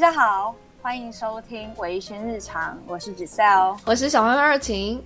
[0.00, 5.02] 家好，欢迎收听微醺日常，我是 Giselle，我是小花二晴。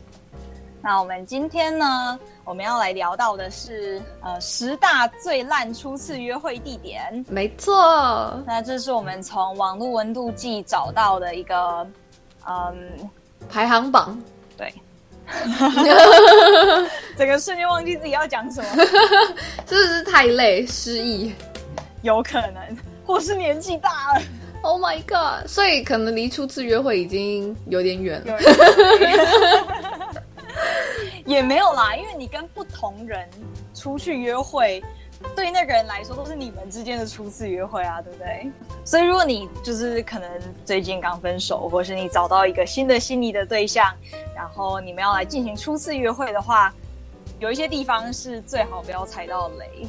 [0.80, 7.24] 那我们今天呢，我们要来聊到的是呃十大最烂初次约会地点。
[7.28, 11.84] 没错，那这是我们从网络温度计找到的一个
[12.46, 13.10] 嗯
[13.50, 14.16] 排行榜。
[14.56, 14.72] 对，
[17.18, 18.84] 整个瞬间忘记自己要讲什么，
[19.66, 21.34] 是不是太累失忆？
[22.02, 22.62] 有可能，
[23.04, 24.22] 或是年纪大了。
[24.64, 25.46] Oh my god！
[25.46, 28.38] 所以可能离初次约会已经有点远了。
[31.26, 33.28] 也没有啦，因为你跟不同人
[33.74, 34.82] 出去约会，
[35.36, 38.50] 对那个人来说都是你们之间的初次约会啊，对不对？
[38.86, 40.30] 所以如果你就是可能
[40.64, 43.94] 最近刚分手，或是你找到一个新的心仪的对象，
[44.34, 46.72] 然后你们要来进行初次约会的话，
[47.38, 49.86] 有一些地方是最好不要踩到雷。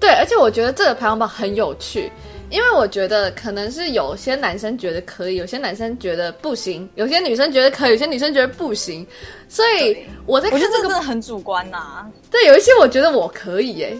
[0.00, 2.10] 对，而且我觉得这个排行榜很有趣。
[2.50, 9.06] 因为我觉得可能是有些男生觉得可以，有些男生觉得不行，有些女生觉得可以，有些女生觉得不行，
[9.48, 12.10] 所以我在看这个，我觉得这个真的很主观呐、啊。
[12.30, 13.96] 对，有一些我觉得我可以耶，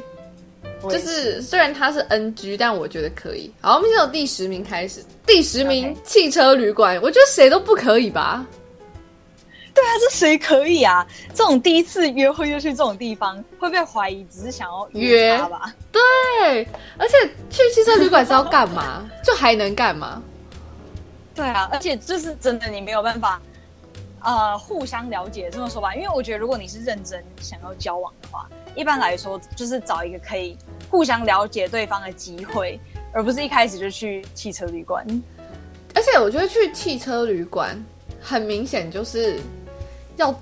[0.89, 3.53] 就是虽然他是 NG，但我觉得可以。
[3.61, 8.47] 好，我们先从第十名开始，第十名汽车旅馆我觉得谁都不可以吧。
[9.79, 11.07] 对啊，这谁可以啊？
[11.33, 15.73] 这种第一次约会就去这种地方，会被怀疑只是想要约他吧？
[15.93, 17.15] 对，而且
[17.49, 19.09] 去汽车旅馆是要干嘛？
[19.23, 20.21] 就还能干嘛？
[21.33, 23.41] 对啊，而且就是真的，你没有办法，
[24.21, 25.95] 呃，互相了解这么说吧。
[25.95, 30.59] 因为我觉得，如果你是认真想要交往的话，一般来说就是找一个可以
[30.91, 32.81] 互相了解对方的机会，
[33.13, 35.07] 而不是一开始就去汽车旅馆。
[35.95, 37.81] 而且我觉得去汽车旅馆
[38.21, 39.39] 很明显就是。
[40.19, 40.33] 要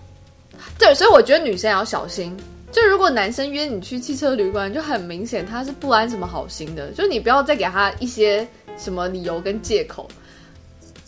[0.78, 2.36] 对，所以我觉得女生也要小心。
[2.72, 6.90] 就如果男生约你去汽车旅馆，就很明显他是不安什么好心的。
[6.90, 8.46] 就你不要再给他一些
[8.76, 10.06] 什么理由跟借口。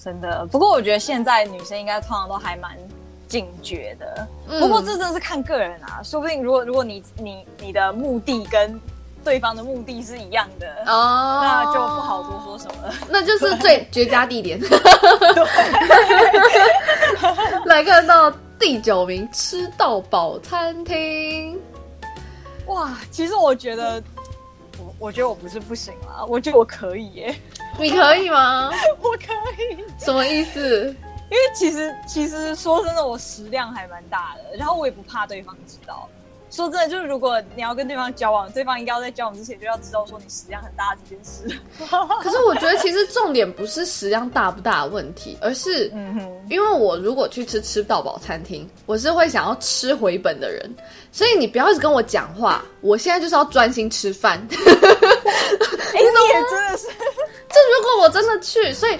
[0.03, 2.71] 真的，不过我觉得现在女生应该通常都还蛮
[3.27, 4.27] 警觉的。
[4.49, 8.81] 嗯、不过这真的是看个人啊，说不定如果如果你你你的目的跟
[9.23, 12.95] 对方的目的是一样的哦，那就不好多说什么了。
[13.11, 14.59] 那就是最绝佳地点。
[14.61, 14.71] 对，
[17.67, 18.33] 来看到。
[18.59, 21.59] 第九名吃到饱餐厅，
[22.67, 22.99] 哇！
[23.11, 24.03] 其实我觉得，
[24.79, 27.35] 我我觉得我不是不行啦，我觉得我可以耶。
[27.79, 28.71] 你可以吗？
[29.01, 29.33] 我可
[29.73, 29.85] 以。
[29.99, 30.95] 什么意思？
[31.31, 36.09] 因为其实其实说真的，我食量还蛮大的，然后我也不怕对方知道。
[36.51, 41.47] 说真的，就是如果你要跟对方交往，对方应该要在交往之前就要知道说你食量很大这件事。
[42.23, 45.93] 可是我觉得其实重点不是食量大不大的问题，而是，
[46.49, 50.69] 因为我如果去吃吃到饱餐厅，我是会想要吃回本的人，
[51.13, 54.39] 所以你不要一直跟我讲话，我现在就是要专心吃饭。
[54.49, 58.99] 哎、欸，你也真的是，就如果我真的去，所以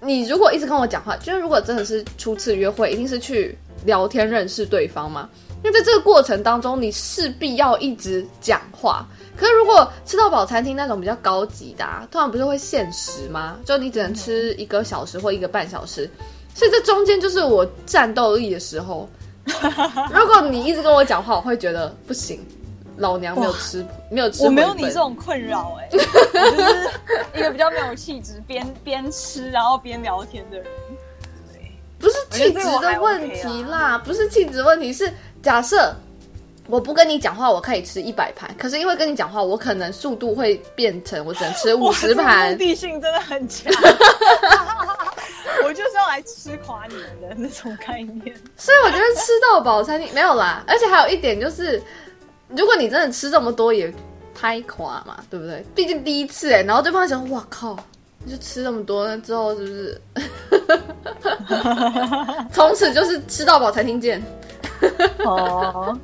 [0.00, 5.28] 你如果一直跟我讲话，就是如果真的是初次约会，一定是去聊天认识对方嘛。
[5.64, 9.06] 因为在这个过程当中，你势必要一直讲话。
[9.36, 13.56] 可是如果吃到饱餐厅那种比较高级的，啊，通常不是会限时吗？
[13.64, 16.10] 就你只能吃一个小时或一个半小时，
[16.54, 19.08] 所以这中间就是我战斗力的时候。
[20.12, 22.44] 如果你一直跟我讲话，我会觉得不行，
[22.96, 24.44] 老娘没有吃，没有吃。
[24.44, 26.90] 我没有你这种困扰哎， 我就是
[27.34, 30.66] 一个比较没有气质，边边吃然后边聊天的人。
[31.98, 35.12] 不是气质的问题啦，不是气质问题是。
[35.42, 35.94] 假设
[36.68, 38.48] 我不跟你讲话，我可以吃一百盘。
[38.56, 42.52] 可是因为跟你讲话，我可能速度会变成我只能吃 五十盘。
[42.52, 43.72] 目的性真的很强，
[45.64, 48.34] 我就是要来吃垮你们的那种概念。
[48.56, 51.82] 所以我觉得吃到饱餐厅没有啦，而且还有一点就是，
[52.48, 53.92] 如果你真的吃这么多也
[54.32, 55.64] 太垮嘛，对不对？
[55.74, 57.76] 毕竟第一次哎、欸，然后对方想，哇靠，
[58.24, 60.00] 你就吃那么多，那之后是不是？
[62.52, 64.22] 从此就是吃到饱餐厅见。
[65.24, 65.98] 哦，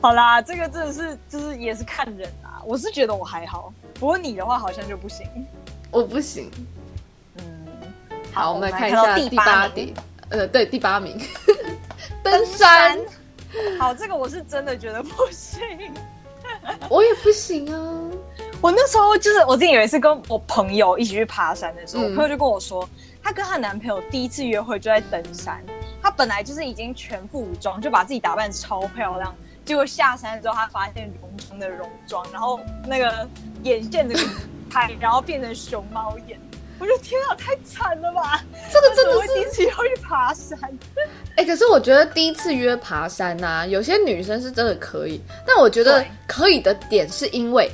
[0.00, 2.62] 好啦，这个真的是就是也是看人啊。
[2.64, 5.26] 我是觉得我还好，不过你的话好像就不行。
[5.90, 6.50] 我不行。
[7.36, 7.44] 嗯，
[8.32, 9.92] 好，我们来看一下第八点。
[10.30, 11.20] 呃，对，第八名，
[12.22, 12.98] 登山。
[13.78, 15.62] 好，这个我是真的觉得不行。
[16.88, 18.10] 我也不行啊。
[18.60, 22.88] 我那时候就是我自己有一次跟我朋友一起去爬山的时候，嗯、我朋友就跟我说，
[23.22, 25.62] 她跟她男朋友第一次约会就在登山。
[26.04, 29.34] 她本来就是已经全副武装，就把自己打扮超漂亮，
[29.64, 33.26] 结果下山之后，她发现浓浓的戎装，然后那个
[33.62, 34.14] 眼线的
[34.70, 36.38] 开，然后变成熊猫眼。
[36.78, 38.44] 我觉得天啊，太惨了吧！
[38.70, 40.58] 这个真的是第一次约会去爬山。
[41.36, 47.70] 哎、欸，可是我觉得第一次约爬山呐、啊，有些女生是真的可以，但我觉得可以的点是因为。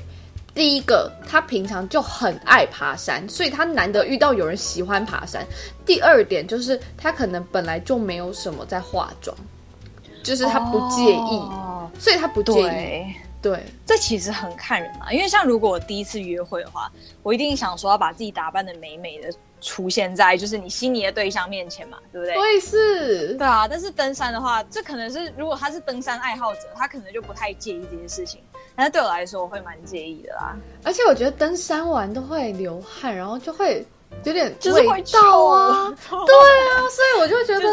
[0.54, 5.46] 第一个，他平常就很爱爬山，所以他难得遇到有人喜欢爬山。
[5.86, 9.36] 第二点就是他可能本来就没有什么在化妆，
[10.22, 13.14] 就是他不介意，哦、所以他不介意。
[13.42, 16.92] 对，这其实很看人嘛，因为像如果我第一次约会的话，
[17.22, 19.30] 我一定想说要把自己打扮的美美的。
[19.62, 22.34] 出现在就是你心仪的对象面前嘛，对不对？
[22.34, 23.68] 对是，对啊。
[23.68, 28.40] 但是登山的话，这可能是如果他是登山爱好者，他可能就不太介意这件事情。
[28.74, 30.56] 但是对我来说，我会蛮介意的啦。
[30.84, 33.86] 而且我觉得登山完都会流汗，然后就会
[34.24, 35.94] 有点味道啊。
[36.08, 37.66] 对啊，所以我就觉得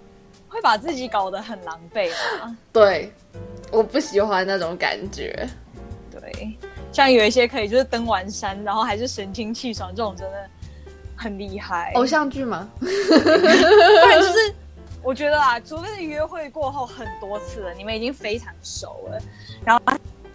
[0.48, 2.10] 会把自己搞得很狼狈
[2.40, 2.56] 啊。
[2.72, 3.12] 对，
[3.70, 5.48] 我不喜欢那种感觉。
[6.10, 6.58] 对，
[6.92, 10.48] 像有一些可以就是登完山，然后还是神清气爽，这种真的。
[11.22, 12.66] 很厉害，偶像剧吗？
[12.80, 14.54] 不然就是，
[15.02, 19.20] 我觉得啊，除非是约会过后很多次了，你们已经非常熟了，
[19.62, 19.82] 然后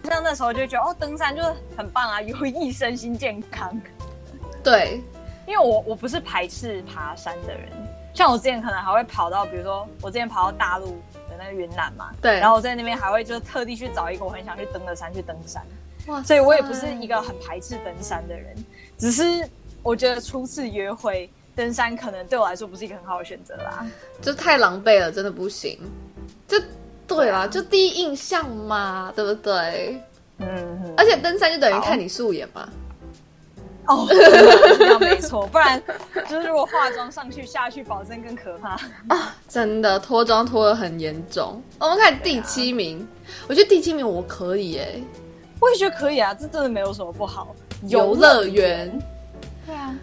[0.06, 3.78] 像那时候就觉得哦，登山就是很棒啊， 有益身心健康。
[4.62, 5.02] 对，
[5.46, 7.68] 因为我我不是排斥爬山的人，
[8.14, 10.92] 像我之前可能还会跑到，比如说我之前跑到大陆
[11.28, 15.62] 的那个云南嘛，对，然后我在那边还会就特地去找一个我很想去登的山去登山，
[16.06, 18.54] 哇，所以我也不是一个很排斥登山的人，
[18.96, 19.48] 只是。
[19.82, 23.86] 我觉得初次约会登山可能对我来说不是一个很好的选择啦，
[24.20, 25.78] 就太狼狈了，真的不行。
[26.48, 26.60] 就
[27.06, 30.00] 对啦，就第一印象嘛，对不对？
[30.38, 30.48] 嗯，
[30.84, 32.68] 嗯，而且登山就等于看你素颜嘛。
[33.86, 35.80] 哦，这样没错，不然
[36.28, 38.70] 就是如果化妆上去下去，保证更可怕
[39.14, 39.36] 啊！
[39.48, 41.62] 真的脱妆脱的很严重。
[41.78, 45.00] 我们看第七名，啊、我觉得第七名我可以哎，
[45.60, 47.54] 我也觉得可以啊，这真的没有什么不好。
[47.86, 48.90] 游乐园。
[49.64, 49.94] 对啊，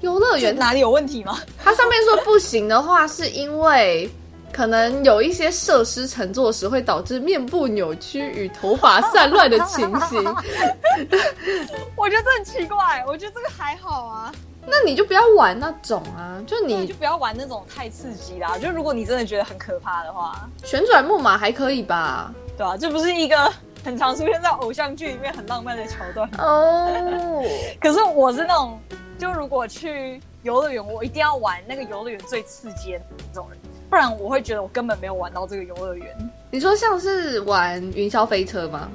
[0.00, 1.40] 游乐园哪里有问题吗？
[1.58, 4.08] 它上面说不行的话，是因为
[4.54, 10.22] 可能有一些设施乘坐时会导致面部扭曲与头发散乱的情形。
[11.96, 14.32] 我觉得这很奇怪，我觉得这个还好啊。
[14.66, 18.56] 那你就不要玩那种啊，就你就不要玩那种太刺激啦。
[18.56, 22.32] 就如果你真的觉得很可怕的话，旋转木马还可以吧？
[22.56, 23.52] 对啊，这不是一个。
[23.84, 26.88] 很常出现在偶像剧里面很浪漫的桥段哦。
[27.34, 27.44] Oh.
[27.78, 28.80] 可是我是那种，
[29.18, 33.58] 就如果去游乐园，我一定要玩那个游乐园最刺激的那种人，
[33.94, 36.30] 不然我会觉得我根本没有玩到这个游乐园。
[36.50, 38.88] 你说像是玩云霄飞车吗？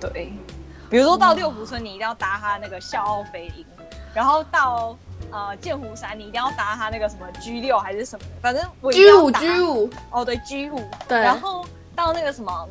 [0.00, 0.32] 对，
[0.88, 3.66] 比如说到六福村，你一定要搭它那个笑傲飞鹰，
[4.14, 4.96] 然后到
[5.32, 12.68] 呃剑湖山，你一定要搭它那个什么 G 六还是什么，反正我 G 五 G 五哦，对 G 五对，然后到那个什么。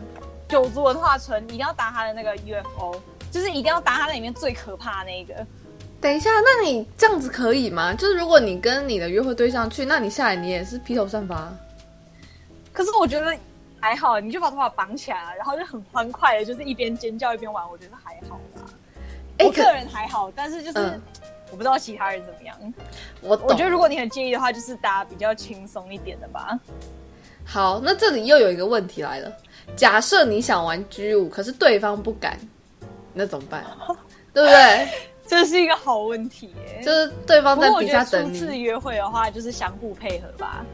[0.47, 2.95] 九族文化村，你一定要搭他的那个 UFO，
[3.29, 5.45] 就是一定要搭他那里面最可怕的那一个。
[5.99, 7.93] 等一下，那你这样子可以吗？
[7.93, 11.51] 就是如果你跟你的约会对象去，那你下来你也是披头散发。
[12.71, 13.35] 可是我觉得
[13.79, 18.61] 还好，你就把头发绑起来，然后就很欢快的，就是一边尖叫一边玩，我觉得还好吧。
[19.39, 21.01] 欸、我个人还好，但是就是、嗯、
[21.51, 22.55] 我不知道其他人怎么样。
[23.21, 26.59] 我懂我觉得如果你很介意的话，就是搭比较轻松一点的吧。
[27.43, 29.31] 好，那这里又有一个问题来了。
[29.75, 32.37] 假设你想玩 G 五，可是对方不敢，
[33.13, 33.65] 那怎么办？
[34.33, 34.87] 对不对？
[35.29, 36.81] 这是一个好问题耶。
[36.83, 38.39] 就是对方在底下等你。
[38.39, 40.65] 初次约会的话，就是相互配合吧。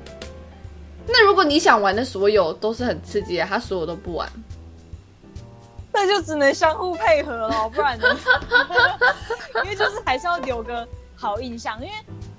[1.08, 4.30] 那如果你想玩的所有都是很刺激的，他所有都不玩，
[5.92, 8.06] 那就只能相互配合了，不然呢？
[9.64, 11.94] 因为就是还是要留个好印象，因为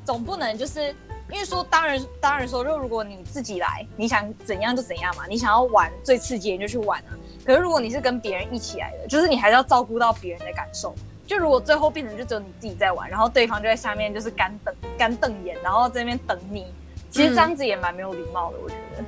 [0.05, 0.94] 总不能就是。
[1.32, 5.24] 因为说当然当然说，就如果你自己来，你想怎样就怎样嘛。
[5.27, 7.17] 你想要玩最刺激，你就去玩啊。
[7.46, 10.94] 可是如果你是跟别人一起来的，就是你还是要照顾到别人的感受。
[11.26, 16.66] 就如果最后变成就只有你自己在玩，然后对方就在下面就是干瞪干瞪眼，然后在那边等你，
[17.10, 19.04] 其实这样子也蛮没有礼貌的，我觉得。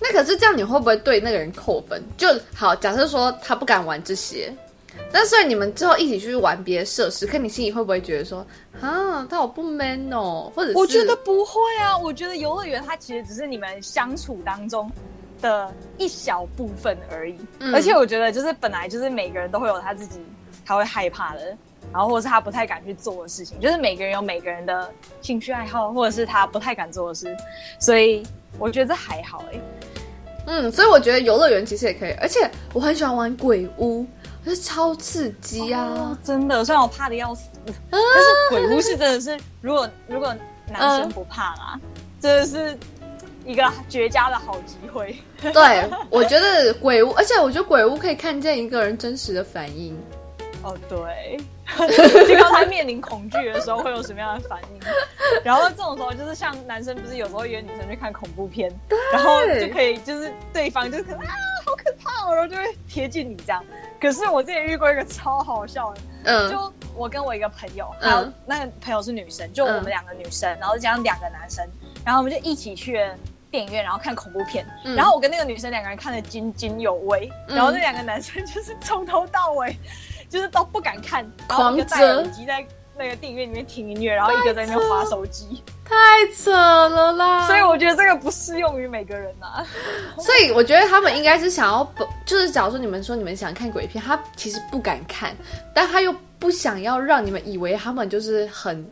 [0.00, 2.02] 那可是这样你会不会对那个人扣分？
[2.16, 4.52] 就好，假设说他不敢玩这些。
[5.12, 8.46] 那所以你们之后一起去玩别的设施，可你心里会不会觉得说，
[8.80, 10.50] 啊，他好不 man 哦？
[10.54, 14.90] 或者是我觉得不会啊，我觉得游乐园它其实只是你们相处当中
[15.42, 17.36] 的一小部分而已。
[17.58, 20.18] 嗯、而且我觉得就是本来就是每个人都会有他自己
[20.66, 21.56] 他会害怕的，
[21.92, 24.92] 然后或者是他不太敢去做的事情，就是每个人有每个人的
[25.22, 27.34] 兴趣爱好，或者是他不太敢做的事，
[27.78, 28.22] 所以
[28.58, 29.60] 我觉得这还好哎、欸。
[30.48, 34.04] 嗯，所以我觉得游乐园其实也可以，而且我很喜欢玩鬼屋。
[34.48, 36.18] 是超刺激啊、哦！
[36.22, 40.32] 真的，虽然我怕的要死，啊、但是鬼屋是真的是，如果如果
[40.68, 41.80] 男生不怕啦，啊、
[42.20, 42.78] 真的是
[43.44, 45.16] 一个绝佳的好机会。
[45.52, 49.98] 对，我觉得鬼屋，而且我觉得鬼屋可以看见一个人真实的反应。
[50.66, 51.38] 哦，对，
[52.26, 54.80] 就当他面临恐惧的时候会有什么样的反应。
[55.44, 58.72] 然后这种时候就是像男生不是有时候约女生去看恐怖片，
[59.12, 61.34] 然后就可以就是对方就是可能啊。
[61.64, 63.64] 好可怕哦，然后就会贴近你这样。
[64.00, 71.66] 可是我之前遇过一个超好笑的，嗯，就我跟我一个朋友，还有那个朋友是女生，就我们两个女生，然后加上两个男生，
[72.04, 73.16] 然后我们就一起去了
[73.50, 74.64] 电影院，然后看恐怖片。
[74.96, 79.76] 然后我跟那个女生两个人看得津津有味，然后那两个男生就是从头到尾
[80.28, 82.64] 就是都不敢看，然后一个戴耳机在
[82.98, 85.62] 那个电影院里面听音乐，然后一个在那边划手机。
[85.84, 85.94] 太
[86.34, 87.46] 扯了啦！
[87.46, 89.66] 所以我觉得这个不适用于每个人呐、啊。
[90.18, 91.88] 所以我觉得他们应该是想要，
[92.24, 95.36] 就是假如说你们说你们想看鬼片，他其实不敢看，
[95.72, 98.84] 但他又不想要让你们以为他们就是很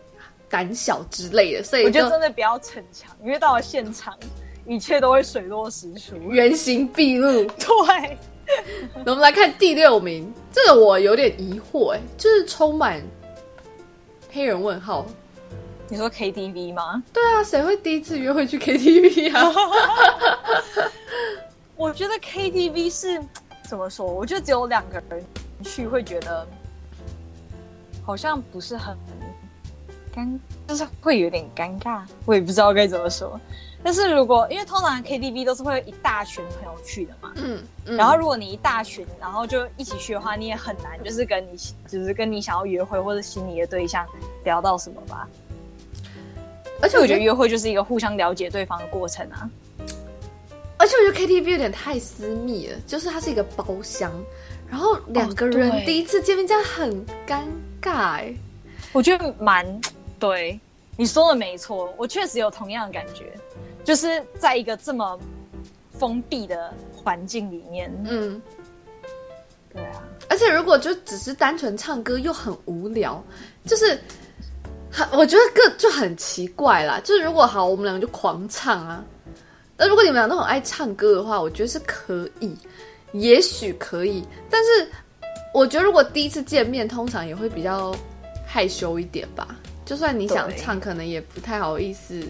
[0.48, 1.64] 胆小之类的。
[1.64, 4.16] 所以我觉得真的不要逞强，因为到了现场，
[4.64, 7.44] 一切都会水落石出，原形毕露。
[7.58, 8.18] 对。
[9.06, 13.02] 我们来看第六名，这个我有点疑惑，哎，就是充满
[14.30, 15.04] 黑人问号。
[15.88, 17.02] 你说 KTV 吗？
[17.12, 19.52] 对啊，谁会第一次约会去 KTV 啊？
[21.74, 23.20] 我觉得 KTV 是
[23.68, 24.06] 怎么说？
[24.06, 25.24] 我觉得只有两个人
[25.64, 26.46] 去会觉得
[28.04, 28.96] 好像不是很
[30.14, 32.02] 尴，就是会有点尴尬。
[32.24, 33.38] 我也不知道该怎么说。
[33.84, 44.06] 但是如果因为通常 KTV 都是会有一大群朋友去的嘛，嗯，嗯，然后如果你一大群，然后就一起去的话，你也很难就是跟你就是跟你想要约会或者心仪的对象
[44.42, 45.28] 聊到什么吧。
[46.80, 49.48] 而且我觉得约会就是一个互相了解对方的过程啊。
[50.76, 54.12] 而且我觉得 KTV 有点太私密了，就是它是一个包厢，
[54.68, 57.42] 然后两个人第一次见面这样很尴
[57.80, 58.34] 尬欸。
[58.92, 59.80] 我觉得蛮
[60.18, 60.58] 对，
[60.96, 63.32] 你说的没错，我确实有同样的感觉，
[63.84, 65.18] 就是在一个这么
[65.98, 68.40] 封闭的环境里面，嗯，
[69.72, 70.02] 对啊。
[70.28, 73.22] 而且如果就只是单纯唱歌又很无聊，
[73.66, 73.98] 就是
[74.90, 75.06] 很。
[75.12, 79.04] 我觉得个就很奇怪啦，就是如果好，我们两个就狂唱啊。
[79.76, 82.56] 那如果你们俩都很爱唱歌的话，我觉得是可以，
[83.12, 84.24] 也许可以。
[84.48, 84.88] 但是
[85.52, 87.94] 我觉得如果第一次见面，通常也会比较
[88.46, 89.56] 害羞一点吧。
[89.84, 92.22] 就算你想唱，可能也不太好意思，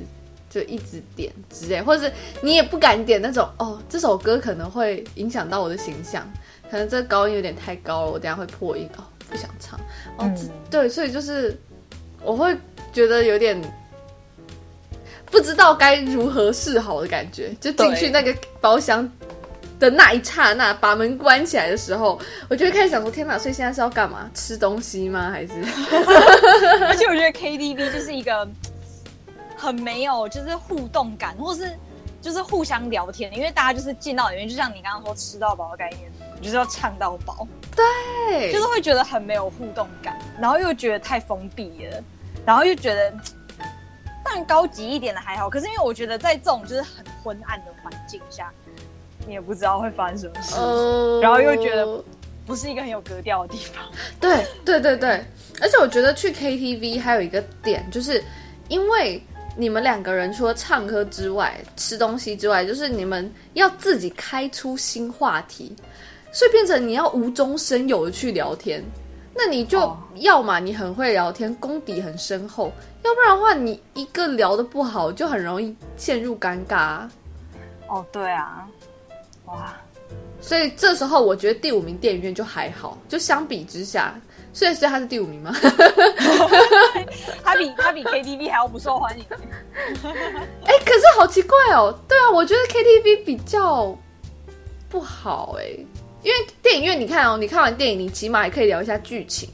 [0.54, 6.24] 就一直点之类，或者是你也不敢点那种哦，这首歌可能会影响到我的形象，
[6.70, 9.78] 可能这高音有点太高了，我等下会破音哦，不想唱。
[10.18, 11.58] 哦，嗯、对，所以就是。
[12.26, 12.56] 我会
[12.90, 13.54] 觉得有点
[15.26, 19.06] 不知道该如何是好的感觉，就进去那个包厢
[19.78, 22.18] 的那一刹那，把门关起来的时候，
[22.48, 23.38] 我就会开始想说：天哪！
[23.38, 24.30] 所以现在是要干嘛？
[24.32, 25.30] 吃东西吗？
[25.30, 25.52] 还是？
[26.88, 28.48] 而且我觉得 KTV 就是一个
[29.64, 31.74] 很没有就是互动感，或是
[32.20, 36.10] 就是互相聊天，因为大家就是进到里面，就像你刚刚说吃到饱的概念，
[36.42, 42.02] 就是要唱到饱，对，就是会觉得很没有互动感，然后又觉得太封闭了。
[42.46, 43.10] 然后又觉得，
[44.22, 48.52] 当然高级一点的还好，可是因为我觉得在这种就是很昏暗的环境下，
[49.26, 52.04] 你也不知道会发生什么事，呃、然后又觉得
[52.44, 53.82] 不是一个很有格调的地方。
[54.20, 55.24] 对对对对，
[55.62, 58.22] 而且我觉得去 KTV 还有一个点，就是
[58.68, 59.22] 因为
[59.56, 65.74] 你们两个人除了唱歌之外，吃东西之外，就是你们要自己开出新话题，
[66.32, 68.84] 所以变成你要无中生有的去聊天。
[69.36, 72.70] 那你就要嘛，你很会聊天，功底很深厚；
[73.02, 77.10] 要不然的话，你一个聊得不好，就很容易陷入尴尬啊。
[77.88, 78.66] 哦，对啊，
[79.46, 79.74] 哇！
[80.40, 84.14] 所以这时候我觉得第五名电影院就还好，就相比之下，
[84.54, 85.52] 所以所以他是第五名吗？
[87.42, 89.24] 他比他比 KTV 还要不受欢迎。
[90.64, 91.92] 哎、欸，可是好奇怪哦。
[92.08, 93.94] 对啊，我觉得 KTV 比较
[94.88, 95.64] 不好哎。
[96.22, 99.50] 因为电影院，你看哦，你看完电影，你起码也可以聊一下剧情。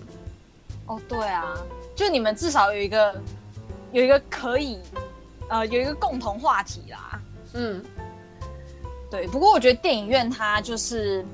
[0.87, 1.57] 哦，对啊，
[1.97, 3.15] 就你们至少有一个
[3.93, 4.79] 有一个可以
[5.49, 7.21] 呃有一个共同话题啦。
[7.55, 7.83] 嗯，
[9.11, 9.27] 对。
[9.29, 11.25] 不过我觉得电影院它就是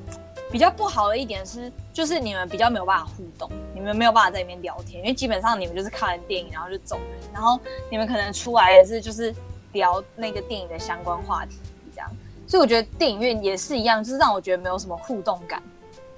[0.51, 7.59] 比较不好的一点是，就是你们比较没有办法互动，你们没有办法在里面聊天，因为基本上你们就是看完电影然后就走了，然后
[7.91, 9.35] 你们可能出来也是就是
[9.73, 11.57] 聊那个电影的相关话题
[11.95, 12.11] 这样。
[12.47, 15.63] 所以我觉得电影院也是一样，就是让我觉得没有什么互动感。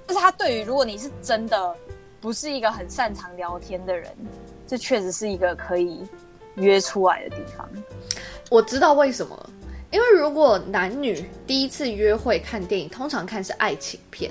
[0.05, 1.73] 就是他对于如果你是真的
[2.19, 4.11] 不是一个很擅长聊天的人，
[4.67, 6.05] 这确实是一个可以
[6.55, 7.65] 约出来的地方。
[8.49, 9.49] 我知道为什么，
[9.91, 14.29] 因为如果男女第一次约会看电影，通常看是爱情片。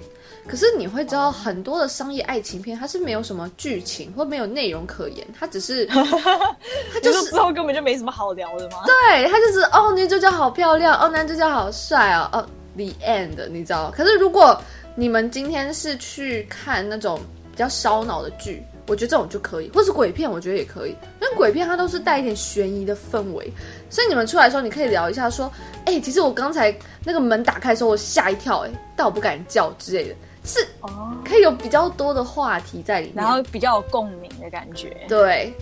[0.48, 8.78] 可是你会知道，很多的商业爱情片，它是没有什么剧情或没有内容可言，它只是， 它就是之后根本就没什么好聊的吗？
[8.86, 13.90] 对，它就是哦，女主角好漂亮，哦，男主角好帅哦，哦，the end，你知道？
[13.90, 14.58] 可是如果
[14.94, 17.20] 你们今天是去看那种
[17.52, 20.90] 比较烧脑的剧，我觉得这种就可以，或是鬼片，我觉得也可以。
[21.20, 23.52] 因为鬼片它都是带一点悬疑的氛围，
[23.90, 25.52] 所以你们出来的时候，你可以聊一下，说，
[25.84, 26.74] 哎、欸，其实我刚才
[27.04, 30.14] 那个门打开的时候，我吓一跳、欸，哎，但我不敢叫之类的，
[30.48, 34.96] 是哦，可以有比较多的话题在里面，然后比较有共鸣的感觉。
[35.06, 35.52] 对，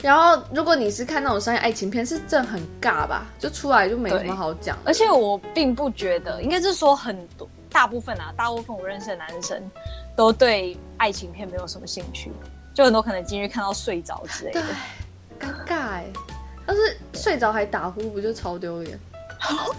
[0.00, 3.26] 然后如果你是看那种商业爱情片，是真的很尬吧？
[3.40, 4.78] 就出来就没什么好讲。
[4.84, 9.60] 而且我并不觉得，应该是说很多大部分啊，大部分我认识的男生
[10.14, 12.30] 都对爱情片没有什么兴趣。
[12.72, 14.62] 就很多可能进去看到睡着之类的，
[15.40, 16.04] 尴尬哎！
[16.68, 18.98] 要是睡着还打呼，不就超丢脸？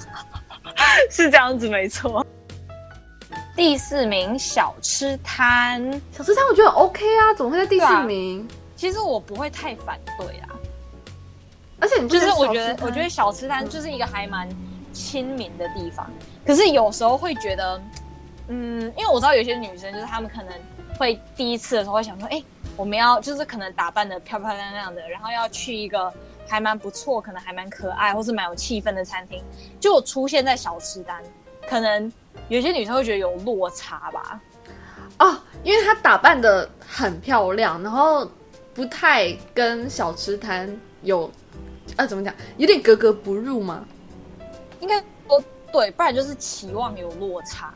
[1.12, 2.26] 是这样子没错。
[3.58, 8.48] 第四名小吃摊，小吃摊我觉得 OK 啊，怎么会在第四名？
[8.48, 10.50] 啊、其实我不会太反对啊，
[11.80, 14.48] 而且你就是我觉得，我觉得小吃摊就是一个还蛮
[14.94, 16.08] 亲民的地方。
[16.46, 17.82] 可是有时候会觉得，
[18.50, 20.54] 嗯，因为我知道有些女生就是她们可能
[21.00, 22.46] 会第一次的时候会想说，哎、欸。
[22.76, 26.14] 我们要就是可能打扮的漂漂亮亮的，然后要去一个
[26.48, 29.44] 还蛮不错，可能还蛮可爱，或是蛮有气氛的餐厅，
[29.80, 31.24] 就出现在小吃摊，
[31.68, 32.12] 可能
[32.50, 34.42] 有些女生会觉得有落差吧。
[35.20, 38.30] 哦，因为她打扮的很漂亮，然后
[38.74, 41.30] 不太跟小吃摊有，
[41.96, 43.84] 啊，怎么讲，有点格格不入吗？
[44.80, 47.74] 应该说对，不然就是期望有落差。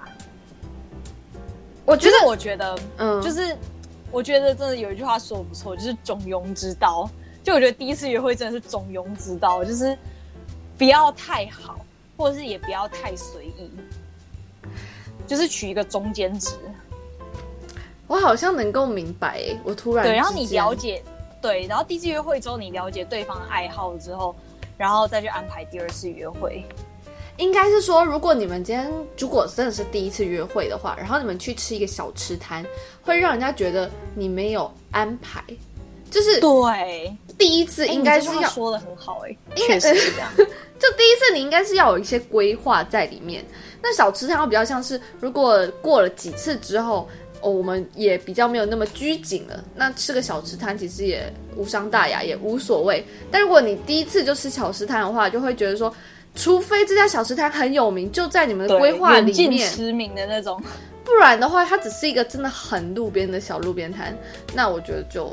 [1.86, 3.56] 我觉得，我觉得，嗯，就是。
[4.14, 7.10] 我觉得真的有一句话说的不错，就是中庸之道。
[7.42, 9.98] 就我觉得第一次约会真的是中庸之道，就是
[10.78, 11.81] 不要太好，
[12.22, 13.72] 或者是也不要太随意，
[15.26, 16.52] 就是取一个中间值。
[18.06, 21.02] 我好像能够明白，我突然对，然后你了解
[21.42, 24.36] 对，然后第一次约会之后，你了解对方的爱好之后，
[24.78, 26.64] 然后再去安排第二次约会。
[27.38, 32.64] 应该是说，如果你们今天如果真的是第一次约会的话，然后你们去吃一个小吃摊，
[33.02, 35.44] 会让人家觉得你没有安排，
[36.12, 40.30] 就是对第一次应该是要、欸、说的很好哎、 欸，确实是这样。
[40.38, 43.44] 就第一次你应该是要有一些规划在里面。
[43.82, 47.10] 那小吃摊会比较像是，如果过了几次之后，
[47.42, 53.04] 哦，我们也比较没有那么拘谨了，那吃个小吃摊其实也无伤大雅，也无所谓。
[53.32, 55.92] 但如果你第一次就吃小吃摊的话，就会觉得说。
[56.34, 60.64] 除非这家小吃摊很有名，就在你们的规划里面，驰名的那种，
[61.04, 64.18] 不然的话，它只是一个真的很路边的小路边摊，
[64.54, 65.30] 那我觉得就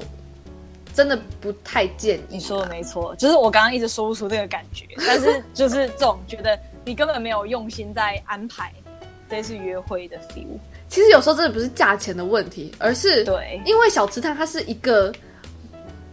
[0.98, 2.22] 真的不太建议。
[2.28, 8.72] 你说的没错，就是我刚刚一直说不出这个感觉， 但是就是这种觉得你根本没有用心在安排
[9.30, 10.58] 这次约会的 feel。
[10.88, 15.12] 其实有时候真的不是价钱的问题，而是对，因为小吃摊它是一个，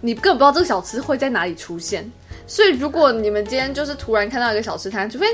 [0.02, 2.08] 你根本不知道这个小吃会在哪里出现。
[2.46, 5.26] 所以，如果你们今天就是突然看到一个小吃摊，除非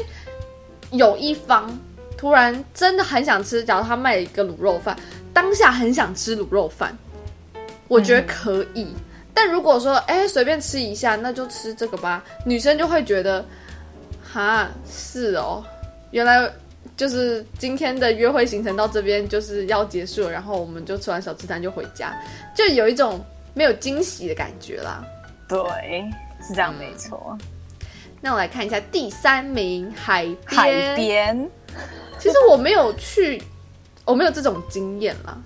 [0.92, 1.78] 有一方
[2.18, 4.98] 突然真的很想吃，假如他卖了一个卤肉饭，
[5.34, 6.98] 当下很想吃卤肉饭，
[7.90, 8.84] 我觉得可以。
[8.84, 8.96] 嗯、
[9.34, 13.44] 但如果说哎随便吃一下，那就吃这个吧，女生就会觉得，
[14.24, 15.64] 哈是哦，
[16.12, 16.50] 原来
[16.96, 22.16] 就是今天的约会行程到这边就是要结束了，然后我们就吃完小吃摊就回家，
[22.56, 23.20] 就有一种
[23.54, 25.04] 没有惊喜的感觉啦。
[25.48, 25.60] 对。
[26.44, 27.40] 是这样没错，嗯，
[28.20, 30.60] 那我来看一下第三名海边。
[30.60, 31.50] 海边，
[32.18, 33.40] 其实我没有去，
[34.06, 35.38] 我没有这种经验啦。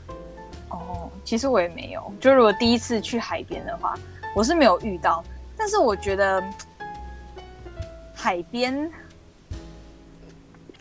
[1.25, 2.13] 哦，其实我也没有。
[2.21, 3.95] 就如果第一次去海边的话，
[4.35, 5.23] 我是没有遇到。
[5.57, 6.43] 但是我觉得
[8.13, 8.91] 海边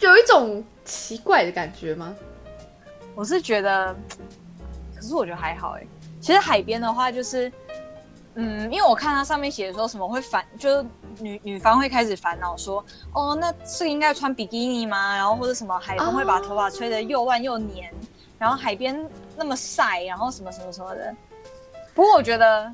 [0.00, 2.14] 有一种奇怪的感觉吗？
[3.14, 3.94] 我是觉得，
[4.94, 5.87] 可是我觉得还好哎。
[6.20, 7.50] 其实海边的话，就是。
[8.37, 10.85] 嗯，因为我看它上面写的说什么会烦，就是
[11.20, 15.14] 女女方会开始烦恼说，哦，那是应该穿比基尼吗？
[15.14, 17.94] 然后或者什么海风会把头发吹得又乱又黏，
[18.38, 18.99] 然后海边
[19.37, 21.14] 那么晒，然后什么什么什么的。
[21.94, 22.70] 不过我觉得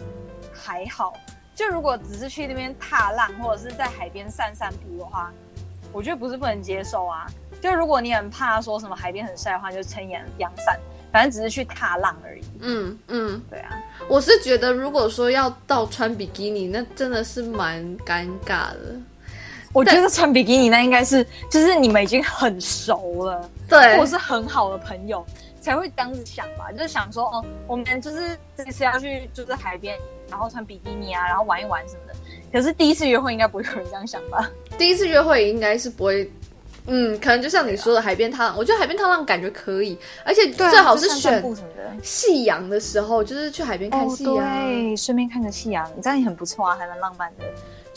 [0.53, 1.15] 还好，
[1.55, 5.33] 就如果只是去那边踏浪或者是在海边散散步的话，
[5.93, 7.27] 我觉得不是不能接受啊。
[7.61, 10.79] 就如果你很怕说什么海边很晒的话，就撑阳阳伞。
[11.13, 12.43] 反正只是去踏浪而已。
[12.61, 13.77] 嗯嗯，对啊，
[14.09, 18.95] 我是觉得如果说要到穿比基尼，那真的是蛮尴尬的。
[19.73, 25.27] 我觉得穿比基尼那应该是，就是你们已经很熟了，对，或是很好的朋友
[25.61, 29.97] 才会这样子想吧，就是想说，哦，我们就是这次要去就是海边，
[30.29, 32.15] 然后穿比基尼啊，然后玩一玩什么的。
[32.53, 34.51] 可是第一次约会应该不会有人这样想吧？
[34.77, 36.31] 第一次约会应该是不会。
[36.87, 41.45] 嗯，可能就像你说的海边踏浪，我觉得海边踏浪感觉可以，而且最好是选
[42.03, 47.45] 夕阳的时候，就是去海边看夕阳，对，顺便看个夕阳，这样也很不错啊，还蛮浪漫的。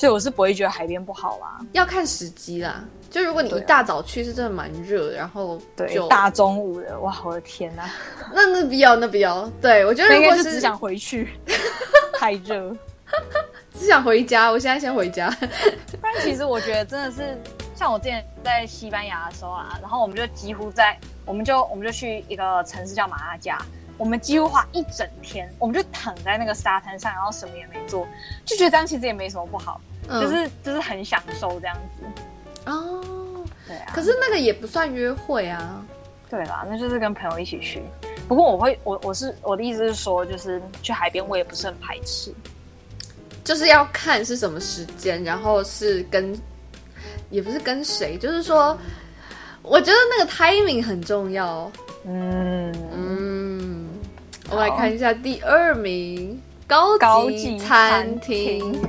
[0.04, 1.62] 所以我是不会觉得海边不好啦。
[1.72, 2.84] 要看时机啦。
[3.10, 7.90] 就如果你一大早去，是真的蛮热，然后对大中午的，哇，我的天呐、啊！
[8.34, 9.50] 那那必要，那必要。
[9.62, 11.30] 对我觉得如果是只想回去，
[12.20, 12.76] 太热，
[13.80, 14.52] 只想回家。
[14.52, 15.30] 我现在先回家。
[16.02, 17.42] 不然其实我觉得真的是，
[17.74, 23.58] 像我之前在西班牙的时候啊，然后我们就几乎在，我们就我们就去一个城市叫马拉加，
[23.98, 28.06] 我们几乎花一整天，我们就躺在那个沙滩上，然后什么也没做，
[28.44, 32.04] 就觉得这样其实也没什么不好，嗯、就是就是很享受这样子。
[32.66, 35.84] 哦，对啊，可是那个也不算约会啊。
[36.30, 37.84] 对啦，那就是跟朋友一起去。
[38.28, 42.34] 不过我会，我我是我的意思是说，就是去海边，我也不是很排斥。
[43.44, 46.34] 就是要看是什么时间，然后是跟，
[47.30, 48.76] 也不是跟谁，就是说，
[49.62, 51.72] 我觉得那个 timing 很重要。
[52.06, 53.90] 嗯嗯，
[54.50, 58.82] 我来看一下第二名，高级餐厅。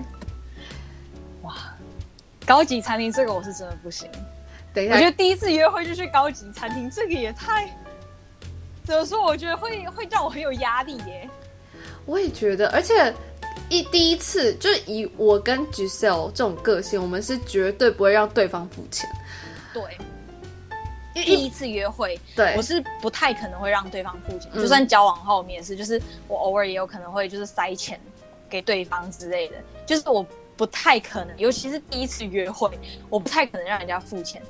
[2.47, 4.09] 高级餐厅这个我是真的不行。
[4.73, 7.69] 等一下，我觉得第一次约会就去高级餐厅，这个也太……
[8.85, 9.25] 怎么说？
[9.25, 11.29] 我觉得会会让我很有压力耶。
[12.05, 13.15] 我也觉得，而且
[13.71, 19.09] 一第一次就是以我跟 Giselle 这种个性，我们是绝对不会让对方付钱。
[19.73, 19.83] 对，
[21.15, 24.53] 因为第一次约会，对，我是不太可能会让对方付钱。
[24.53, 27.99] 就算交往后，我们也是，就是我偶尔也有可能会就是塞钱
[28.51, 30.27] 给对方之类的，就是我。
[30.57, 32.71] 不太可能，尤其是第一次约会，
[33.09, 34.43] 我不太可能让人家付钱。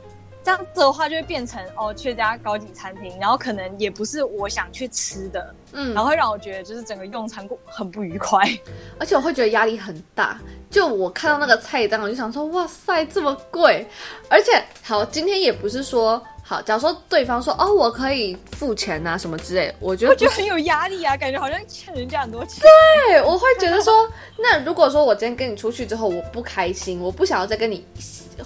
[0.42, 8.46] 这样子的话，就会变成哦，去家高级餐厅，然后可能也不是我想去吃的，嗯，然后会让我觉得就是整个用餐过很不愉快，
[8.98, 10.38] 而且我会觉得压力很大。
[10.70, 13.86] 就我看到那个菜单，我就想说，哇塞，这么贵！
[14.28, 16.22] 而且好，今天也不是说。
[16.46, 22.62] 好，假如说对方说哦，我可以付钱啊，什么之类的，我觉得我觉得很有压力啊，感觉好像欠人家很多钱。
[23.08, 27.82] 对，我会觉得说，那如果说我今天跟你出去之后，我不开心，我不想要再跟你，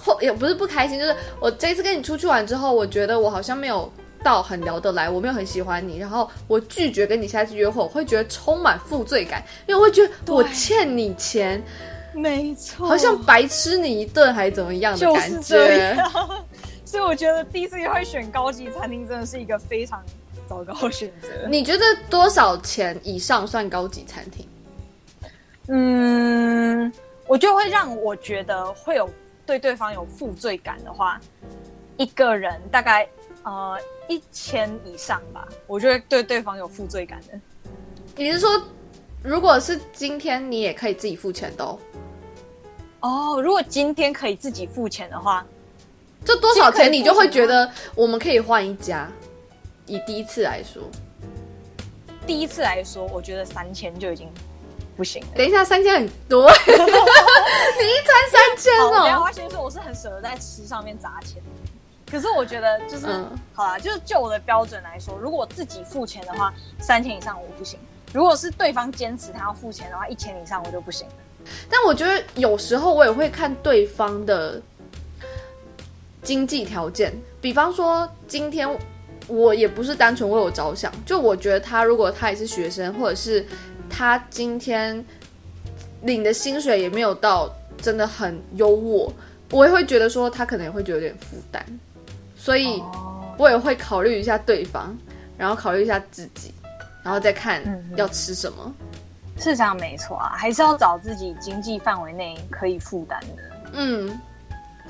[0.01, 3.91] 或也不是不开心，就是我这一次跟你出去玩之后，我觉得我好像没有
[4.23, 11.61] 到很聊得来，我没有很喜欢你，然后我拒绝跟你下次约会，我会觉得充满负罪感，因为我会觉得我欠你钱，
[12.13, 15.97] 没错，好像白吃你一顿还是怎么样的感觉。
[16.89, 20.03] 所以我觉得第一次约会选高级餐厅真的是一个非常
[20.47, 21.47] 糟糕的选择。
[21.47, 24.49] 你觉得多少钱以上算高级餐厅？
[25.67, 26.91] 嗯，
[27.27, 29.07] 我就会让我觉得会有
[29.45, 31.21] 对对方有负罪感的话，
[31.95, 33.07] 一个人大概
[33.43, 37.39] 呃一千以上吧，我觉得对对方有负罪感的。
[38.15, 38.49] 你是说，
[39.21, 41.79] 如果是今天你也可以自己付钱的哦？
[43.01, 45.45] 哦，如果今天可以自己付钱的话。
[46.25, 49.09] 就多少钱，你就会觉得我们可以换一家。
[49.85, 50.83] 以第一次来说，
[52.27, 54.29] 第一次来说，我觉得三千就已经
[54.95, 55.29] 不行了。
[55.35, 59.01] 等一下，三千很多， 你一餐三千哦。
[59.01, 61.41] 我要先说，我是很舍得在吃上面砸钱。
[62.05, 67.79] 可是我觉得，就是、嗯、好啦，就是就我的标准来说，如果我自己付钱的话，三千以上我不行；
[68.13, 71.07] 如果是对方坚持他要付钱的话，一千以上我就不行。
[71.67, 74.61] 但我觉得有时候我也会看对方的。
[76.21, 78.67] 经济条件，比方说今天
[79.27, 83.45] 我也不是单纯为我着想，就我觉得他如果他也是学生，或者是
[83.89, 85.03] 他今天
[86.01, 89.11] 领的薪水也没有到真的很优渥，
[89.51, 91.63] 我也会觉得说他可能也会觉得有点负担，
[92.35, 92.83] 所以
[93.37, 94.95] 我也会考虑一下对方，
[95.37, 96.53] 然后考虑一下自己，
[97.03, 97.63] 然后再看
[97.95, 98.73] 要吃什么。
[99.37, 103.71] 是这样没错啊，还是要找自己经济范围内可以负担的。
[103.73, 104.19] 嗯。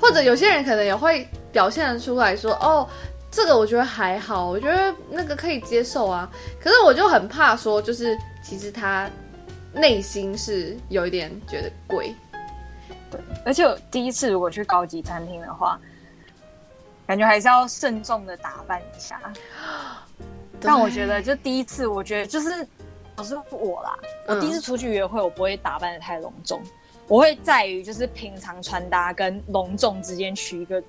[0.00, 2.88] 或者有些人可能也会表现出来说：“哦，
[3.30, 9.08] 这个我觉得还好，我觉得那个可以接受啊。”可是我就很怕说，就是其实他
[9.72, 12.14] 内心是有一点觉得贵。
[13.10, 15.78] 对，而且我第一次如果去高级餐厅的话，
[17.06, 19.20] 感觉还是要慎重的打扮一下。
[20.60, 22.66] 但我觉得，就第一次，我觉得就是，
[23.16, 26.62] 我是我啦，我第一次出去约会，我不会打扮的太隆重。
[27.10, 30.80] 我会在于就是平常穿搭跟隆重之间取一个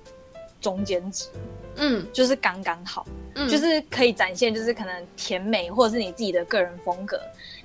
[0.60, 1.26] 中间值，
[1.74, 3.04] 嗯，就是刚刚好，
[3.34, 7.20] 嗯，就是可以展现就是可能甜美或者是你自己的个人风格，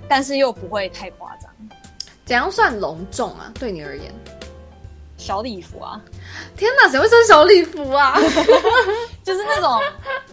[0.08, 1.48] 但是又不会太夸张。
[2.24, 3.52] 怎样算隆重啊？
[3.54, 4.12] 对你而言，
[5.16, 6.02] 小礼服啊？
[6.56, 8.18] 天哪，谁会穿小礼服啊？
[9.22, 9.80] 就是那种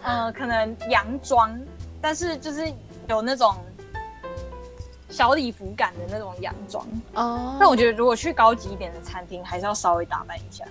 [0.02, 1.56] 呃，可能洋装，
[2.02, 2.66] 但是就是
[3.08, 3.56] 有那种。
[5.16, 10.66] 小礼服感的那种洋装哦，但我觉得如果去高级一点的餐厅，还是要稍微打扮一下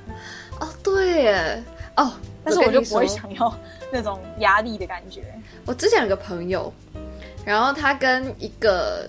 [0.61, 0.69] 哦。
[0.83, 1.65] 对耶，
[1.97, 2.13] 哦，
[2.45, 3.59] 但是我就不会想要
[3.91, 5.23] 那种压力的感觉。
[5.65, 6.71] 我之前有个朋友，
[7.43, 9.09] 然后他跟一个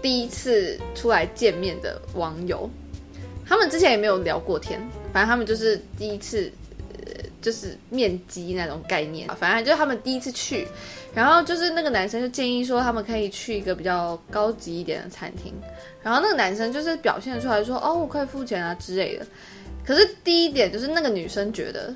[0.00, 2.70] 第一次出来见面的网友，
[3.44, 4.80] 他们之前也没有聊过天，
[5.12, 6.65] 反正他们就是第一次，呃，
[7.46, 9.28] 就是面积那种概念。
[9.36, 10.66] 反正就是他们第一次去，
[11.14, 15.54] 然后就是那个男生就建议说他们可以去一个比较高级一点的餐厅，
[16.02, 19.24] 然后那个男生就是表现出来说哦，我可以付钱啊之类的。
[19.84, 21.94] 可是第一点就是那个女生觉得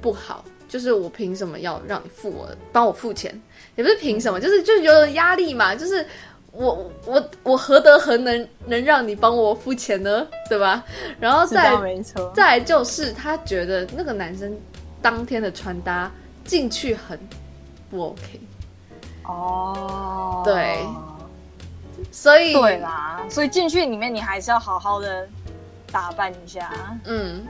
[0.00, 3.40] 不好，就是我凭什么要让你付我帮我付钱？
[3.76, 6.04] 也不是凭什么，就是就有压力嘛，就是。
[6.50, 10.26] 我我我何德何能能让你帮我付钱呢？
[10.48, 10.82] 对吧？
[11.20, 11.70] 然后再
[12.34, 14.58] 再来就是他觉得那个男生
[15.02, 16.10] 当天的穿搭
[16.44, 17.18] 进去很
[17.90, 18.40] 不 OK
[19.24, 20.84] 哦，对，
[22.10, 25.28] 所以对啦，所以进去里面你还是要好好的
[25.90, 26.70] 打扮一下，
[27.04, 27.46] 嗯，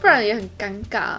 [0.00, 1.18] 不然也很尴尬，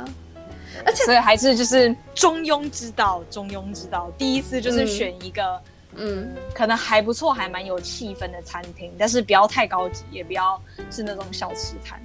[0.86, 5.44] 而且所以还是就是中庸之道，中庸之道，第一次就是选一个。
[5.44, 5.62] 嗯。
[5.96, 10.60] 嗯，可能还不错，还蛮有气氛的餐厅，但是不要太高级，也不要
[10.90, 12.02] 是那种小吃摊。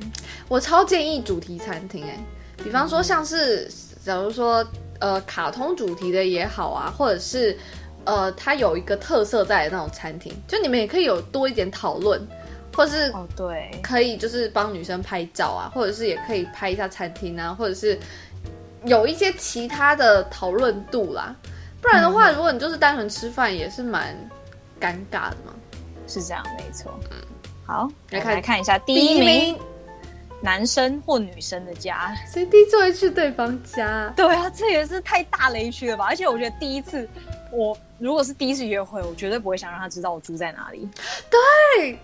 [0.46, 2.18] 我超建议主题餐厅，哎，
[2.58, 3.70] 比方说像是，
[4.04, 4.66] 假如说
[5.00, 7.56] 呃卡通主题的也好啊，或者是
[8.04, 12.20] 呃它有一个特色在的那种餐厅，就你们也可以有多一点讨论，
[12.74, 17.98] 或者是哦对，可以就是帮女生拍照啊，或者是也可以拍一下餐厅啊，或者是
[18.84, 21.34] 有一些其他的讨论度啦。
[21.80, 24.16] 不然的话，嗯、如果你就是单纯吃饭，也是蛮
[24.80, 25.54] 尴尬的嘛。
[26.08, 26.92] 是这样，没错。
[27.10, 27.16] 嗯，
[27.64, 29.56] 好，来看来看一下第一名，
[30.40, 34.12] 男生或女生的家，谁第一次会去对方家？
[34.16, 36.06] 对啊，这也是太大雷区了吧？
[36.08, 37.08] 而且我觉得第一次，
[37.52, 40.88] 我如果是第一次约会，我绝对不会想让他知道我住在哪里。
[41.30, 41.98] 对，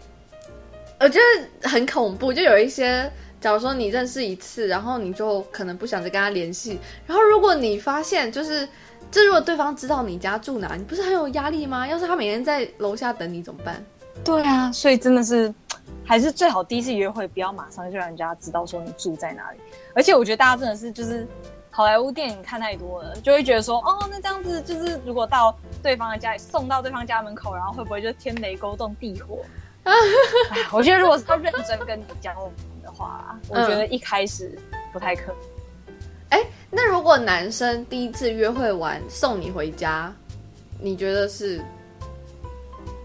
[1.00, 1.18] 我觉
[1.60, 2.32] 得很恐怖。
[2.32, 8.68] 就有一些，假如说你认识一次，然后你就可能不想再跟他联系，然后如果你发现就是。
[9.10, 11.86] 这如果对方知道你家住哪，你不是很有压力吗？
[11.86, 13.84] 要是他每天在楼下等你怎么办？
[14.24, 15.54] 对啊，所以真的是
[16.06, 19.58] 还是最好第一次约会不要马上就让人家知道说你住在哪里。
[19.94, 21.26] 而且我觉得大家真的是就是
[21.70, 29.38] 好莱坞电影看太多了，就会觉得说哦，那这样子就是如果到对方的家里送到对方家门口，然后会不会就天雷勾动地火？
[30.72, 32.34] 我觉得如果是要认真跟你讲
[32.82, 34.58] 的话，我觉得一开始
[34.92, 35.36] 不太可能。
[36.30, 36.46] 哎、嗯。
[36.70, 40.12] 那如果男生第一次约会完送你回家，
[40.80, 41.62] 你觉得是？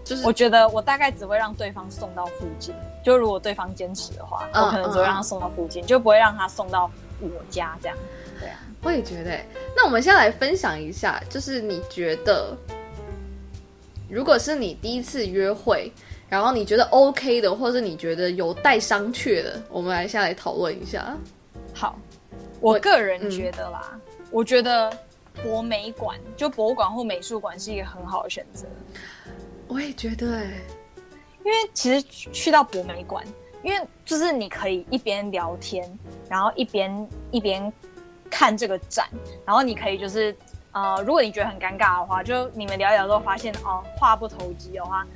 [0.02, 7.96] 就是我觉得我大概只会让对方送到附近，就如果对方坚持的话，嗯、我可能只会让他送到附近，嗯、就不会让他送到我家这样。
[8.38, 9.38] 对啊，我也觉得。
[9.76, 12.56] 那我们先来分享一下，就是你觉得，
[14.08, 15.92] 如果是你第一次约会，
[16.28, 21.16] 然后你觉得 OK 的，或者是你觉得有待商榷的，我们来下来讨论一下。
[21.74, 21.98] 好。
[22.62, 24.92] 我个人觉得啦，嗯、我觉得
[25.42, 28.66] 博美馆就博物馆或美术馆是一个很好的选择。
[29.66, 30.42] 我也觉得，
[31.44, 33.24] 因为其实去到博美馆，
[33.62, 35.90] 因为就是你可以一边聊天，
[36.28, 37.72] 然后一边一边
[38.30, 39.08] 看这个展，
[39.44, 40.36] 然后你可以就是
[40.72, 45.06] 呃，如果你觉得很尴尬的话，就你们聊一聊之后发现哦，话不投机的话，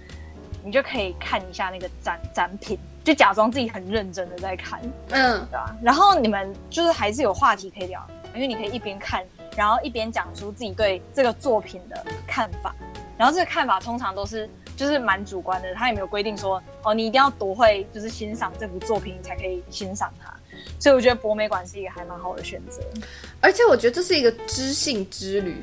[0.65, 2.79] 你就可以看一下那个展展品。
[3.05, 5.77] 就假装自己很认真的在看，嗯，对吧？
[5.83, 8.03] 然后你们就是还是有话题可以聊，
[8.35, 9.23] 因为你可以一边看，
[9.55, 12.75] 然后一边讲出自己对这个作品的看法。
[13.19, 20.33] 然后这个看法通常都是就是蛮主观的，他也没有规定说哦，你一定要多会就是欣赏这部作品，你才可以欣赏它。
[20.79, 22.83] 所以我觉得博美馆是一个还蛮好的选择，
[23.41, 25.57] 而且我觉得这是一个知性之旅。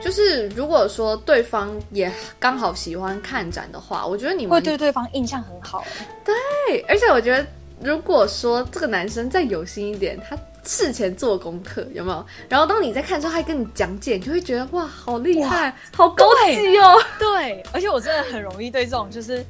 [0.00, 5.84] 就是如果说对方也刚好喜欢看展的话，我觉得你们会对对方印象很好。
[6.24, 7.44] 对，而且我觉得
[7.82, 12.26] 如果说这个男生再有心一点，他事前做功课有没有？
[12.48, 17.00] 然后当你在看的时候，他还跟你讲解，你就会觉得哇，好厉害，好高级哦。
[17.18, 19.44] 对，而且我真的很容易对这种就是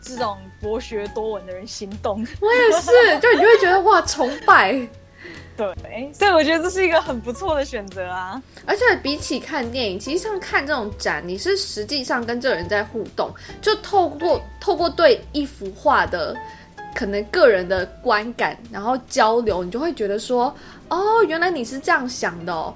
[0.00, 2.26] 这种博学多闻的人心动。
[2.40, 2.90] 我也是，
[3.20, 4.76] 就你就会觉得哇，崇拜。
[5.56, 8.42] 对，所以我觉得这是一个很不错的选择啊！
[8.66, 16.36] 而且比起看电影，其实像看这种展，你是实际上跟这个人在互动，就透过透过对一幅画的
[16.94, 20.54] 可能个人的观感，然后交流，你就会觉得说，
[20.88, 22.74] 哦，原来你是这样想的哦，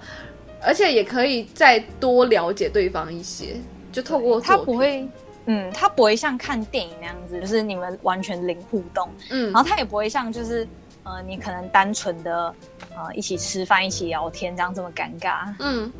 [0.62, 3.57] 而且也可以再多了解对方一些，
[3.92, 5.09] 就透过他不会，
[5.46, 10.66] 嗯，他不会像看电影那样子，就是你们完全零互动，嗯，然后他也不会像就是。
[11.03, 12.55] 呃，你可能单纯的
[12.94, 15.51] 呃一起吃饭、一起聊天，这样这么尴尬。
[15.59, 15.90] 嗯，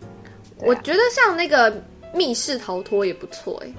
[0.00, 0.06] 啊、
[0.60, 1.74] 我觉得像那个
[2.14, 3.74] 密室逃脱也不错哎。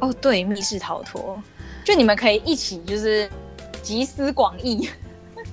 [0.00, 1.42] 哦，对，密室逃脱，
[1.84, 3.28] 就你们可以一起就是
[3.82, 4.88] 集思广益，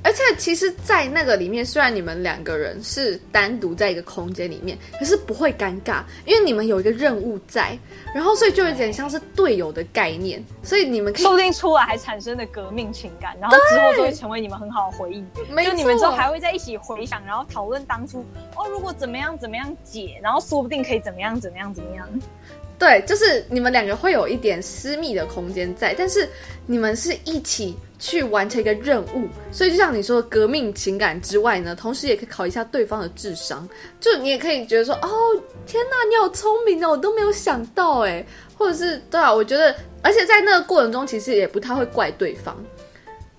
[0.04, 7.78] 而且且其实，在那个里面，虽然你们两个人是单独在一个空间里面，可是不会尴尬，因为你们有一个任务在，
[8.14, 15.24] 然后所以就有点像是队友的概念，所以你们可以说不定出来还产生了革命情感，然后之后就会成为你们很好的回忆。
[15.50, 18.20] 没错，就你们之后还会在一起回想，然后讨论当初
[18.56, 22.08] 哦，如果怎么样怎么样解，然后说不定可以怎么样怎么样怎么样。
[22.80, 26.28] 对，就是你们两个会有一点私密的空间在，但是
[26.66, 33.68] 你们是一起去完成一个任务，所以就像你说的革命情感之外呢，同时也可以考一下对方的智商。
[34.00, 35.10] 就你也可以觉得说，哦，
[35.68, 38.26] 天哪，你好聪明哦，我都没有想到哎，
[38.58, 42.56] 或者是对啊，我觉得，而且在那个过程中，其实也不太会怪对方。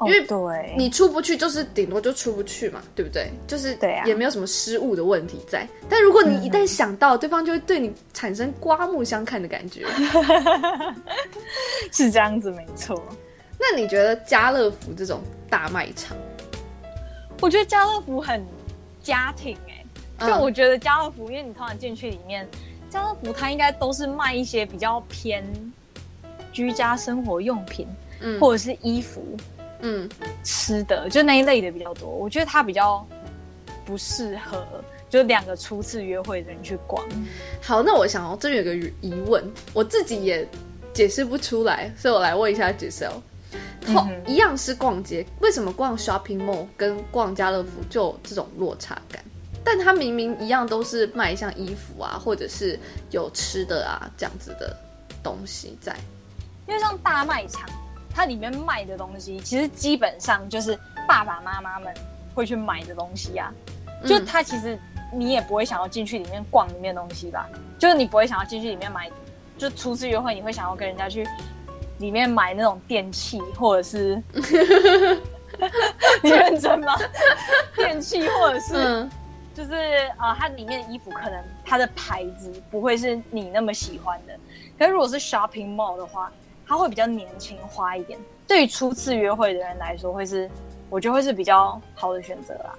[0.07, 3.31] 因为对你出不去，就是顶多就出不去嘛，对不对？
[3.47, 5.69] 就是对啊，也没有什么失误的问题在。
[5.89, 9.85] 但如果你一旦想到，对方就会对你产生刮目相看的感觉，
[11.93, 13.01] 是这样子，没错。
[13.59, 16.17] 那你觉得家乐福这种大卖场？
[17.43, 18.43] 我觉得家乐福很
[19.03, 19.85] 家庭哎、
[20.19, 22.49] 欸，就我觉得家乐福，因为你通常进去里面，
[22.89, 25.45] 家乐福它应该都是卖一些比较偏
[26.53, 27.87] 居家生活用品，
[28.21, 29.37] 嗯，或者是衣服。
[29.83, 30.09] 嗯，
[30.45, 33.07] 吃的就那一类的比较多，我觉得它比较
[33.85, 34.67] 不适合
[35.09, 37.05] 就两个初次约会的人去逛。
[37.63, 40.47] 好，那我想哦，这边有个疑问，我自己也
[40.93, 43.21] 解释不出来，所以我来问一下 Giselle。
[43.85, 49.25] 同一样是逛街，为什么逛 shopping mall 跟逛家乐福就有这种落差感？
[49.65, 52.79] 但它明明一样都是卖像衣服啊，或者是
[53.11, 54.77] 有吃的啊这样子的
[55.23, 55.97] 东西在，
[56.69, 57.69] 因为像大卖场。
[58.13, 61.93] 它里面卖的东西，其实基本上就是爸爸妈妈们
[62.35, 63.53] 会去买的东西啊。
[64.07, 64.79] 就它其实
[65.13, 67.49] 你也不会想要进去里面逛里面的东西吧？
[67.79, 69.11] 就是你不会想要进去里面买，
[69.59, 71.27] 就初次约会你会想要跟人家去
[71.99, 74.23] 里面买那种电器，或者是
[76.23, 76.97] 你认真吗？
[77.77, 79.09] 电器或者是
[79.53, 79.75] 就是
[80.17, 84.33] 啊、呃，它里面的衣服可能它的牌子不会是你那么喜欢的。
[84.79, 86.33] 可是如果是 shopping mall 的话，
[86.71, 90.49] 它会比较年轻化一点，对于初次约会的人来说，会是
[90.89, 92.73] 我觉得会是比较好的选择啦。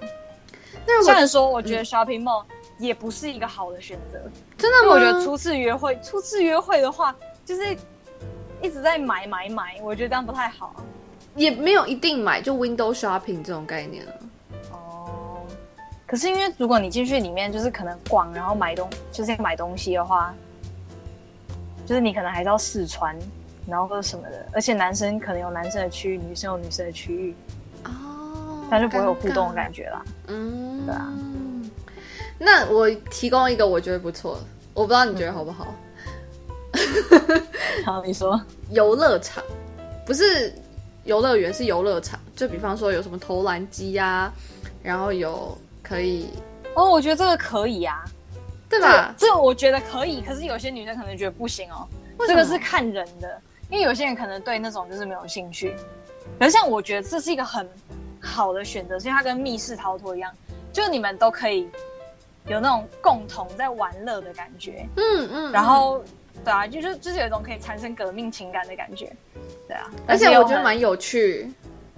[0.87, 2.45] 那虽然说，我觉得 shopping mall
[2.77, 4.17] 也不是一个好的选择，
[4.57, 4.93] 真的吗？
[4.93, 7.75] 我觉得初次约会，初次约会的话，就是
[8.61, 10.73] 一直在买买买，我觉得这样不太好。
[11.35, 14.13] 也没有一定买，就 window shopping 这种概念啊。
[14.71, 15.41] 哦，
[16.07, 20.33] 可是因为如果你进去里面，就是可能逛，然后买东，就是买东西的话，
[21.85, 23.13] 就是你可能还是要试穿。
[23.67, 27.35] 然后或者什么的，而且男生可能有男生的区域，女生有女生的区域，
[27.85, 30.03] 哦，那就不会有互动的感觉啦。
[30.27, 31.13] 嗯，对啊。
[32.39, 34.39] 那我提供一个我觉得不错，
[34.73, 35.73] 我不知道你觉得好不好？
[36.71, 37.43] 嗯、
[37.85, 38.41] 好，你说。
[38.71, 39.43] 游乐场
[40.05, 40.51] 不是
[41.03, 42.19] 游乐园，是游乐场。
[42.35, 44.31] 就比方说有什么投篮机呀，
[44.81, 46.29] 然后有可以
[46.73, 48.09] 哦，我觉得这个可以呀、啊，
[48.67, 49.13] 对吧？
[49.15, 51.87] 这个我觉得可以，可是有些女生可能觉得不行哦。
[52.27, 53.41] 这个是看人的。
[53.71, 55.73] 因为有些人可能对那种就是没有兴趣，
[56.37, 57.67] 可是像我觉得这是一个很
[58.19, 60.31] 好的选择，所以它跟密室逃脱一样，
[60.73, 61.69] 就你们都可以
[62.47, 66.03] 有那种共同在玩乐的感觉，嗯嗯，然后
[66.43, 69.11] 对啊，就是就是有一种可以产生革命情感的感觉，
[69.69, 71.49] 对啊，而且我觉得蛮有趣，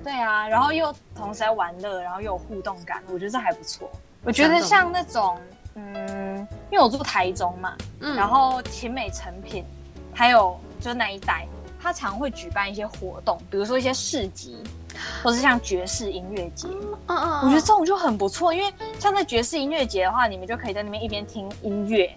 [0.04, 3.90] 对啊，然后又同时在玩乐，然后又有互动感，我觉得这还不错。
[4.24, 5.40] 我觉得像那种
[5.74, 9.66] 嗯，因为我住台中嘛，嗯，然后勤美成品
[10.14, 11.48] 还有就是那一带。
[11.84, 14.56] 他常会举办一些活动，比如说一些市集，
[15.22, 16.70] 或是像爵士音乐节。
[17.08, 22.10] 嗯嗯，我觉得这种就很不错，因为像在爵士音乐节的话，你们就可以在那边一边听音乐，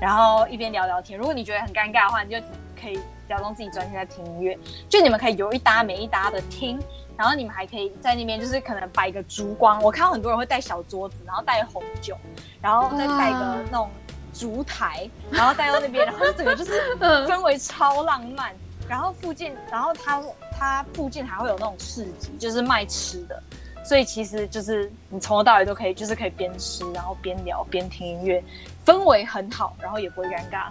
[0.00, 1.16] 然后一边聊聊天。
[1.16, 2.44] 如果你觉得很尴尬的话，你就
[2.80, 4.58] 可以假装自己专心在听音乐。
[4.88, 6.76] 就你们可以有一搭没一搭的听，
[7.16, 9.80] 然后你们还可以在那边就是可能摆个烛光。
[9.80, 12.16] 我看到很多人会带小桌子，然后带红酒，
[12.60, 13.88] 然后再带个那种
[14.32, 18.52] 烛台，然后带到那边，然后整个就是氛围超浪漫。
[18.88, 20.22] 然后附近，然后它
[20.58, 23.40] 它附近还会有那种市集，就是卖吃的，
[23.84, 28.42] 所以其实就是你从头到尾都可以，就是可以边吃，然后边聊边听音乐，
[28.86, 30.70] 氛围很好，然后也不会尴尬。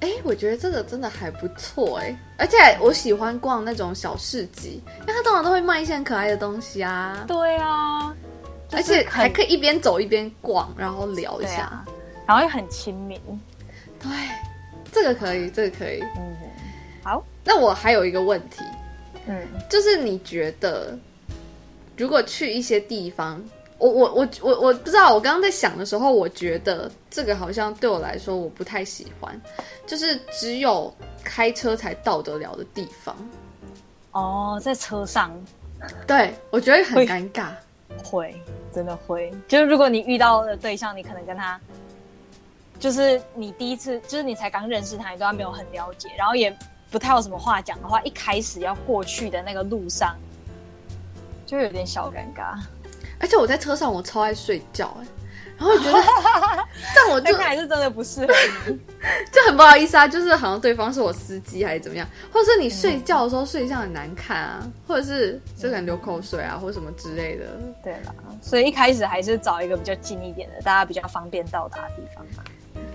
[0.00, 7.24] 哎，我觉得这个真的还不错哎，而且我喜欢逛那种小市集，因为它通常都会卖一些很可爱的东西啊。
[7.26, 8.14] 对啊，
[8.70, 11.84] 而且还可以一边走一边逛，然后聊一下，啊、
[12.26, 13.18] 然后又很亲民。
[13.98, 14.10] 对，
[14.92, 16.36] 这个可以，这个可以，嗯。
[17.48, 18.62] 好，那我还有一个问题，
[19.26, 20.96] 嗯，就是你觉得，
[21.96, 23.42] 如果去一些地方，
[23.78, 29.40] 我我我我我不知道，我刚刚在想的时候，我觉得这个好像对我来说我不太喜欢，
[29.86, 30.94] 就是只有
[31.24, 33.16] 开车才到得了的地方。
[34.12, 35.32] 哦，在车上，
[36.06, 37.50] 对，我觉得很尴尬。
[38.04, 38.34] 会，
[38.72, 39.32] 真的会。
[39.48, 41.58] 就是如果你遇到的对象，你可能跟他，
[42.78, 46.54] 就是你第一次，就是你才刚认识他，你对他没有很了解，然后也
[46.90, 50.16] 不太有什么话讲的话，一开始要过去的那个路上，
[51.46, 52.58] 就有点小尴尬。
[53.20, 55.06] 而且我在车上，我超爱睡觉，哎。
[55.58, 55.98] 然后我觉得，
[56.94, 58.32] 但我就还是真的不适合
[58.68, 58.78] 你，
[59.32, 60.06] 就很不好意思啊。
[60.06, 67.44] 就是好像对方是我司机还是怎么样，或者是你睡觉的时候睡相很难看啊，嗯、或者是就可能流口水啊，或者什么之类的。
[67.82, 72.44] 对啦，所以一开始还是找一个比较近一点的，大家比较方便到达的地方吧。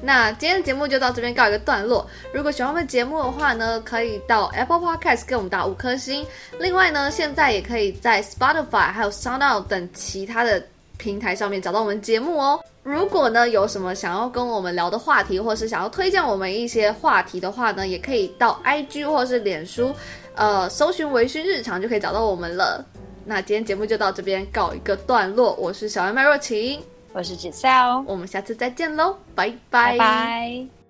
[0.04, 2.06] 那今天的节目就到这边告一个段落。
[2.34, 6.26] 如果喜欢我们节目的话呢，可以到 Apple Podcast 给我们打五颗星。
[6.60, 10.64] 另外呢，现在也可以在 Spotify 还有 SoundOut 等其他的。
[10.96, 12.64] 平台上面找到我们节目哦。
[12.82, 19.94] 如果呢有什么想要跟我们聊的话题，或是想要推荐我们一些话题的话呢，也可以到 IG 或是脸书，
[20.36, 22.86] 呃，搜寻“微醺日常”就可以找到我们了。
[23.26, 25.54] 那今天节目就到这边告一个段落。
[25.56, 26.82] 我是小妹麦若晴，
[27.14, 29.92] 我是 Giselle，我们下次再见喽，拜拜。
[29.92, 30.83] 拜拜。